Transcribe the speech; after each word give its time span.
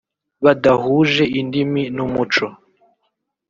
badahuje 0.43 1.23
indimi 1.39 1.81
n’umuco 1.95 2.45